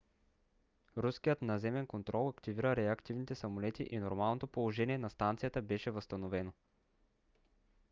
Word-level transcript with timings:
руският 0.97 1.41
наземен 1.41 1.87
контрол 1.87 2.29
активира 2.29 2.75
реактивните 2.75 3.35
самолети 3.35 3.87
и 3.91 3.99
нормалното 3.99 4.47
положение 4.47 4.97
на 4.97 5.09
станцията 5.09 5.61
беше 5.61 5.91
възстановено 5.91 6.51